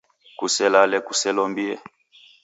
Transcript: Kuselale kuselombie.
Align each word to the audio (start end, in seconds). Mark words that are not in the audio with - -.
Kuselale 0.37 0.97
kuselombie. 1.07 1.75